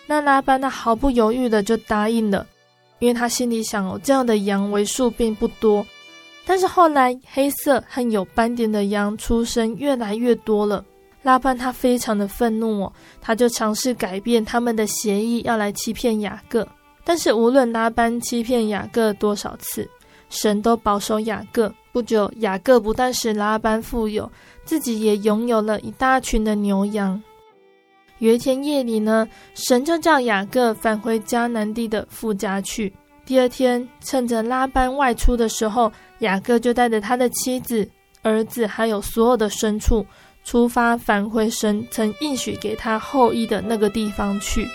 [0.07, 2.47] 那拉班他毫不犹豫的就答应了，
[2.99, 5.85] 因为他心里想哦，这样的羊为数并不多。
[6.45, 10.85] 但是后来，黑色和有斑点的羊出生越来越多了。
[11.23, 16.67] 拉班他非常的愤怒哦，他就尝试改变他们的协议，要来欺骗雅各。
[17.03, 19.89] 但是无论拉班欺骗雅各多少次，
[20.29, 21.73] 神都保守雅各。
[21.91, 24.31] 不久，雅各不但使拉班富有，
[24.65, 27.19] 自己也拥有了一大群的牛羊。
[28.19, 32.93] 有一天夜里呢，神就叫雅各返回迦南地的父家去。
[33.25, 37.88] 第二天，趁着拉班外出的时候，雅各就带着他的妻子、
[38.22, 40.05] 儿子，还有所有的牲畜，
[40.43, 44.68] 出发返回神曾应许给他后裔的那个地方去。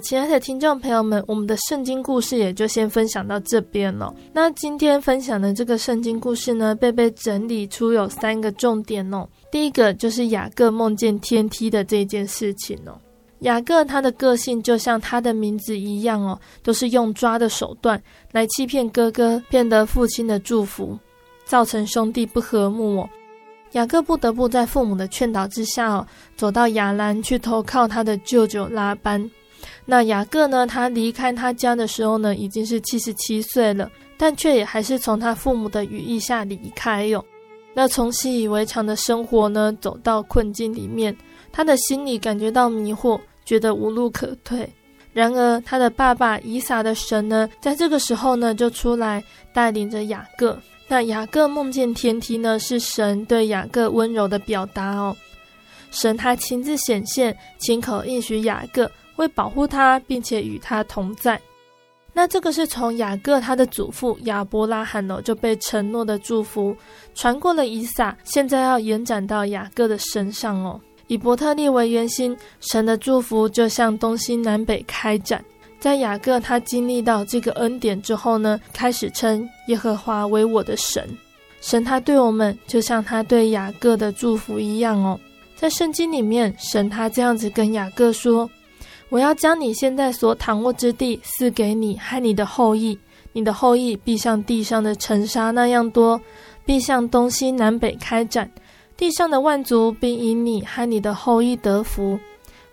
[0.00, 4.14] 亲爱的听众朋友们，我们的圣经故事也就先分享到这边了。
[4.32, 9.26] 那今天分享的这个圣经故事呢，贝贝整理出有三个重点哦。
[9.50, 12.92] 第一个就是雅各梦见天梯的这件事情哦。
[13.40, 18.00] 雅各他的个性就像他的名字一样哦，都是用抓的手段
[18.32, 20.98] 来欺骗哥哥，骗得父亲的祝福，
[21.46, 23.08] 造成兄弟不和睦哦。
[23.72, 29.30] 雅各不得不在父母的劝导之下哦，走到亚兰去投靠他的舅舅拉班。
[29.84, 30.66] 那雅各呢？
[30.66, 37.24] 他离开他家的时候呢，已经是七十七岁了，但却也还是从他父母的羽翼下离开哟。
[37.72, 41.16] 那从习以为常的生活呢，走到困境里面，
[41.52, 44.68] 他的心里感觉到迷惑，觉得无路可退。
[45.12, 50.58] 然而，他的爸爸以撒的神呢，在这个时候呢，就出来带领着雅各。
[50.86, 55.16] 那雅各梦见天梯呢，是神对雅各温柔的表达哦。
[55.92, 58.90] 神他亲自显现，亲口应许雅各。
[59.20, 61.38] 会保护他，并且与他同在。
[62.14, 66.74] 那这个是从雅各他的祖父亚伯拉罕哦，就被承诺的祝福
[67.14, 70.80] 传过了以撒，现在要延展到雅各的身上哦。
[71.06, 75.44] 以伯特利为圆心，神的祝福就向东西南北开展。
[75.78, 81.06] 在雅各他经历到这个恩典之后呢，开始称耶和华为我的神。
[81.60, 85.20] 神他对我们就像他对雅各的祝福一样哦。
[85.54, 88.50] 在圣经里面，神他这样子跟雅各说。
[89.10, 92.96] 我要将你现在所躺卧之地赐给你和你的后裔，
[93.32, 96.20] 你的后裔必像地上的尘沙那样多，
[96.64, 98.48] 必向东西南北开展，
[98.96, 102.18] 地上的万族必因你和你的后裔得福。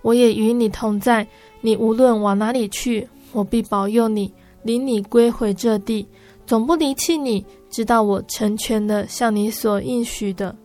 [0.04, 1.28] 我也与你同在，
[1.60, 4.32] 你无论往哪里去，我必保佑你，
[4.62, 6.08] 领你归回这地，
[6.46, 10.56] 总不离弃你，直到我成全了向你所应许的。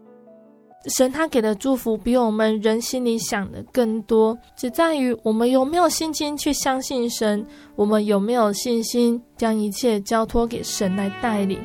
[0.97, 11.59] 神他给的祝福比我们人心里想的更多，只在于我们有没有信心去相信神，我们有没有信心将一切交托给神来带领。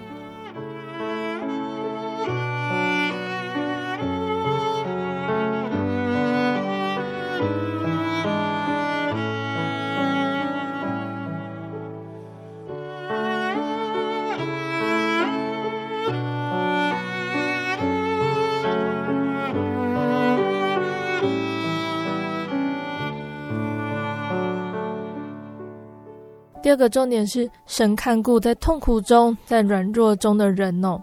[26.67, 31.01] 第二个重点是神看顾在痛苦中、在软弱中的人哦。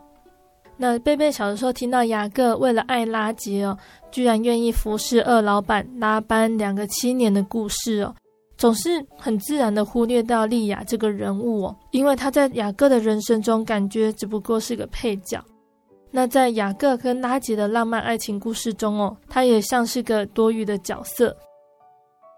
[0.77, 3.75] 那贝贝小的时候听到雅各为了爱拉结哦，
[4.11, 8.15] 居然愿意服侍二老板拉班两个七年的故事哦，
[8.59, 15.43] 总是很自然的忽略到利亚这个人物哦，因为他在雅各的人生中感觉只不过是个配角。
[16.11, 21.35] 那在雅各跟拉结的浪漫爱情故事中哦，他也像是个多余的角色。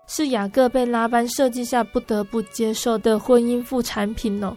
[0.06, 4.56] 是雅各被拉班设计下不得不接受的婚姻副产品哦。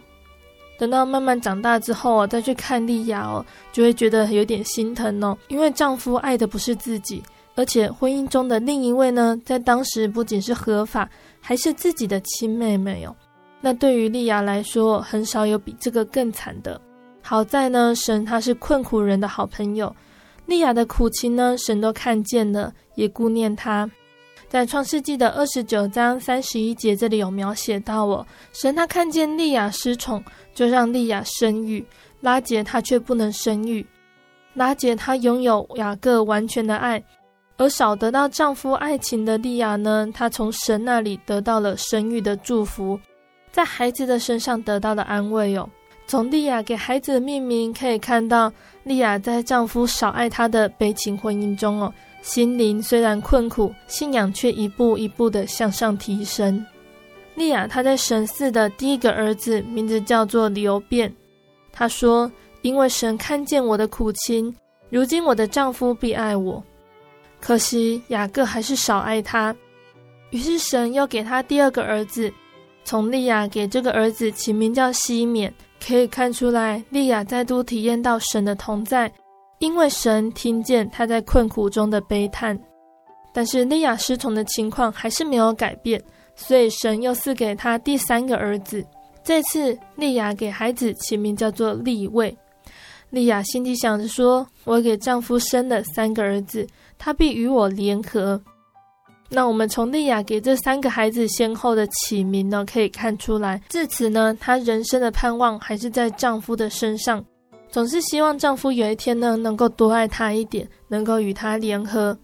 [0.78, 5.36] 等到慢慢长大之后再去看利亚哦，就会觉得有点心疼哦。
[5.48, 7.22] 因为丈夫爱的不是自己，
[7.54, 11.06] 而且婚姻中的另一位呢，在当时不仅是合法，
[11.40, 13.14] 还是自己的亲妹妹哦。
[13.60, 16.80] 那对于利亚来说，很少有比这个更惨的。
[17.20, 19.94] 好在呢，神他是困苦人的好朋友，
[20.46, 23.90] 利亚的苦情呢，神都看见了，也顾念她。
[24.50, 30.20] 在创世纪的二十九章三十一节，这里有描写到哦，神他看见利亚失宠，
[30.52, 31.80] 就让利亚生育；
[32.20, 33.86] 拉结他却不能生育。
[34.54, 37.00] 拉结他拥有雅各完全的爱，
[37.58, 42.98] 而少得到丈夫爱情的利亚呢，她从神那里得到了生育的祝福，
[43.52, 45.70] 在孩子的身上得到了安慰哦。
[46.08, 51.94] 从利亚给孩子的命名可以看到，利亚在丈夫少爱她的悲情婚姻中哦。
[52.22, 56.64] 心灵虽然困苦，信仰却一步一步的向上提升。
[57.34, 61.12] 利亚她在神寺的第一个儿子名字叫做流便。
[61.72, 62.30] 他说
[62.62, 64.54] ：“因为神看见我的苦情，
[64.90, 66.62] 如今我的丈夫必爱我。
[67.40, 69.54] 可惜雅各还是少爱他，
[70.30, 72.30] 于是神又给他第二个儿子，
[72.84, 79.10] 从利亚给这个儿子起名叫西缅，可以看出来，利亚再度体验到神的同在，
[79.60, 82.58] 因为神听见他在困苦中的悲叹。
[83.32, 86.02] 但是利亚失宠的情况还是没有改变，
[86.34, 88.84] 所以神又赐给他第三个儿子。
[89.22, 92.36] 这次利亚给孩子起名叫做利未。
[93.10, 96.66] 利亚心里想着说：“我给丈夫生了三个儿子，
[96.98, 98.40] 他必与我联合。”
[99.28, 107.24] 那我们从利亚给这三个孩子先后的起名呢，可以看出来，至此呢，她人生的盼望还是在丈夫的身上，
[107.70, 112.16] 总是希望丈夫有一天呢，能够多爱她一点，能够与她联合。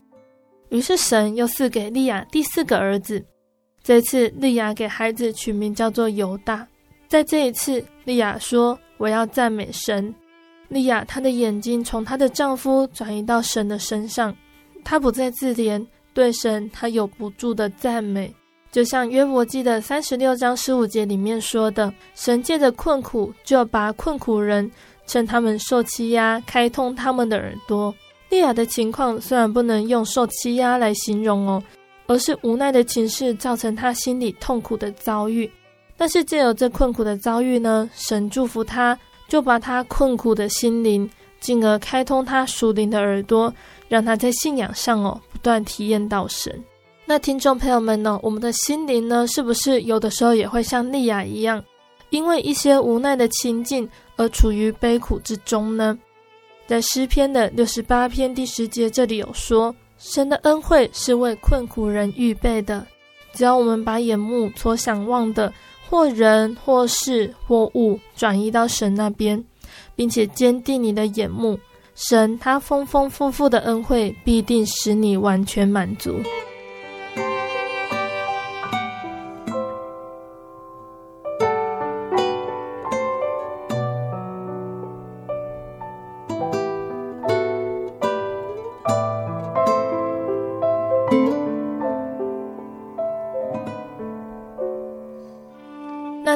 [0.70, 3.24] 于是神又赐给利亚第四个儿子，
[3.82, 6.66] 这次利亚给孩子取名叫做犹大。
[7.06, 10.12] 在这一次，利亚说：“我要赞美神。”
[10.68, 14.36] 利亚，她的眼睛从她的丈夫转移到神的身上，
[14.82, 18.34] 她不再自怜，对神她有不住的赞美，
[18.72, 24.68] 就像约伯记的三十六章十五节里面说的：“神借着困苦，就把困苦人
[25.06, 27.94] 趁他们受欺压，开通他们的耳朵。”
[28.30, 31.62] 利亚的情况虽然不能用受欺压来形容哦，
[32.06, 35.50] 而是无奈的情势造成她心里痛苦的遭遇，
[35.96, 38.98] 但是借由这困苦的遭遇呢，神祝福她。
[39.28, 43.52] 就把他困苦的心灵，进而开通他属灵的耳朵，
[43.88, 46.64] 让他在信仰上哦不断体验到神。
[47.04, 51.60] 那听众朋友们呢，我们的心灵呢，是不是有的时候也会像利亚一样，
[52.10, 55.98] 因为一些无奈的情境而处于悲苦之中呢？
[56.66, 62.86] 在诗篇的六十八篇第十节这里有说，神的恩惠是为困苦人预备的，
[63.32, 65.52] 只要我们把眼目所想望的。
[65.88, 69.44] 或人或事或物转移到神那边，
[69.94, 71.56] 并且坚定你的眼目，
[71.94, 76.20] 神他丰丰富富的恩惠必定使你完全满足。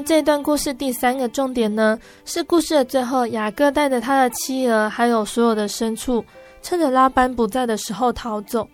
[0.01, 6.25] 这段故事第三个重点呢，是故事的最后，雅各带着他的妻儿还有所有的牲畜，
[6.63, 8.67] 趁着拉班不在的时候逃走。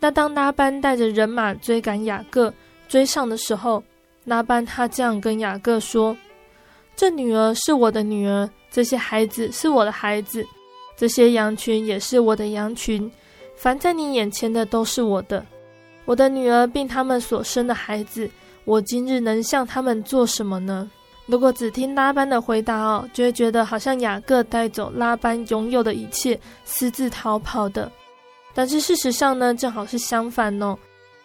[0.00, 2.52] 那当拉班带着人马追赶雅各，
[2.88, 3.82] 追上的时候，
[4.24, 6.16] 拉班他这样跟雅各说
[6.96, 10.44] ：“这女儿是我的女儿，这些孩子是我的孩子，
[10.96, 13.10] 这些羊群也是我的羊群，
[13.56, 15.44] 凡在你眼前的都是我的，
[16.04, 18.28] 我的女儿并他们所生的孩子。”
[18.68, 20.90] 我今日能向他们做什么呢？
[21.24, 27.90] 如果只听拉班的回答哦，就会觉得好像雅各带走拉班拥有的一切，私自逃跑的。
[28.52, 30.76] 但是事实上呢，正好是相反哦。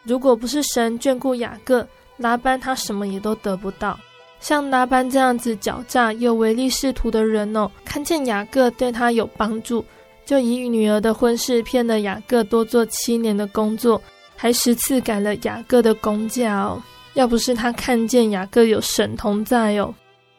[0.03, 1.85] 如果不是神眷顾雅各，
[2.15, 3.99] 拉班他什么也都得不到。
[4.39, 9.83] 像拉班这样子狡诈又唯利是图的人哦，看见雅各对他有帮助，
[10.25, 14.01] 就以女儿的婚事骗了雅各多做七年的工作，
[14.37, 16.81] 还十次改了雅各的工价哦。
[17.13, 19.93] 要不是他看见雅各有神同在哦，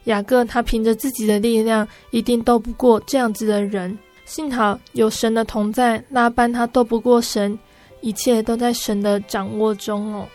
[0.04, 3.96] 雅各他凭着自己的力量，一定斗不过这样子的人。
[4.24, 7.58] 幸好有神的同在，拉班他斗不过神，
[8.00, 10.26] 一切都在神的掌握中哦。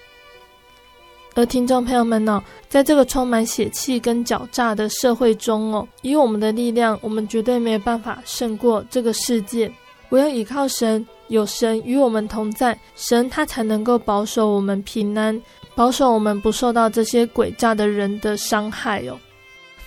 [1.36, 9.72] 而听众朋友们呢、在这个充满血气跟狡诈的社会中哦，以我们的力量，我们绝对没有办法胜过这个世界。
[10.10, 15.41] 唯有依靠神，有神与我们同在，神他才能够保守我们平安。
[15.75, 19.17] 保守我们不受到这些诡诈的人的伤害哦。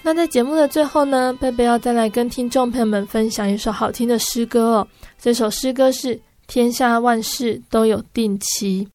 [0.02, 4.88] 那在节目的最后呢，贝贝要再来跟听众朋友们分享一首好听的诗歌哦。
[5.20, 6.16] 这首诗歌是
[6.46, 8.88] 《天下万事都有定期》。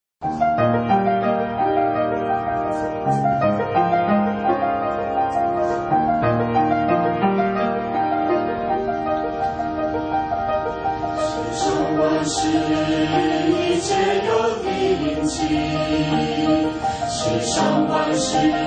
[18.28, 18.67] 上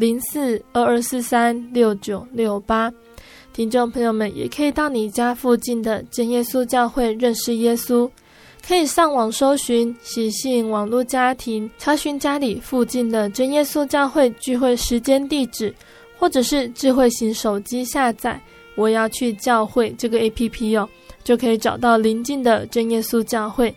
[0.00, 2.90] 零四二二四三六九六八，
[3.52, 8.10] 听众朋友们也可以到你家附近的真耶稣教会认识耶稣，
[8.66, 15.70] 可以上网搜寻喜信网络家庭，查询家里附近的真耶稣教会聚会时间地址，
[16.18, 18.40] 或者是智慧型手机下载
[18.76, 20.88] 我要去教会这个 APP 哦，
[21.22, 23.74] 就可以找到邻近的真耶稣教会。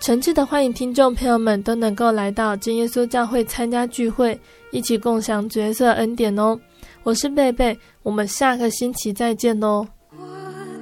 [0.00, 4.40] 诚挚的欢迎听众朋友们都能够来到真耶稣教会参加聚会。
[4.72, 6.58] 一起共享角色恩典哦！
[7.02, 9.86] 我是贝贝，我们下个星期再见哦。
[10.10, 10.24] 我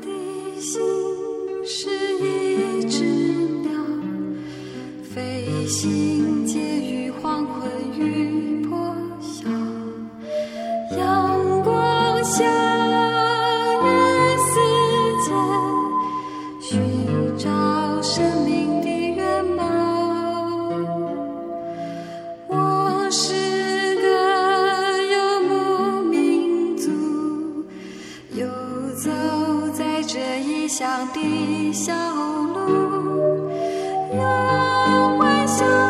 [0.00, 0.80] 的心
[1.66, 3.04] 是一只
[3.62, 3.72] 鸟，
[5.02, 7.68] 飞行介于黄昏
[7.98, 9.48] 与破晓，
[10.96, 12.89] 阳光下。
[30.80, 33.50] 乡的小路，
[34.14, 35.89] 有微笑。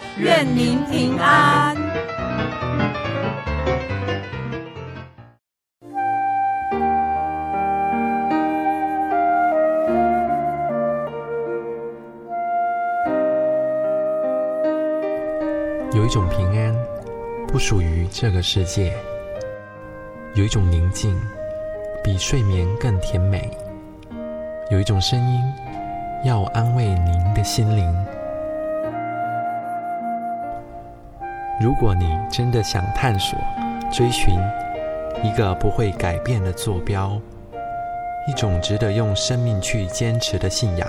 [0.17, 1.75] 愿您平安。
[15.93, 16.75] 有一种平安。
[17.51, 18.93] 不属于这个世界，
[20.35, 21.13] 有一种宁静，
[22.01, 23.51] 比睡眠更甜美。
[24.69, 25.41] 有一种声音，
[26.23, 27.93] 要安慰您的心灵。
[31.61, 33.37] 如果你真的想探索、
[33.91, 34.33] 追寻
[35.23, 37.21] 一个不会改变的坐标，
[38.27, 40.87] 一种值得用生命去坚持的信仰，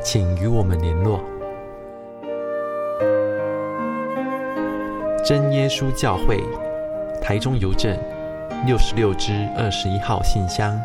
[0.00, 1.20] 请与我们联络。
[5.24, 6.40] 真耶稣教会，
[7.20, 7.98] 台中邮政
[8.64, 10.80] 六十六支二十一号信箱，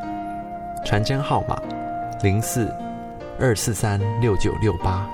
[0.83, 1.61] 传真号码
[2.23, 2.73] 零四
[3.39, 5.07] 二四三六九六八。